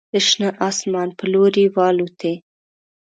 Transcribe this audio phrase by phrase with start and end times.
[0.13, 2.33] د شنه اسمان په لوري والوتې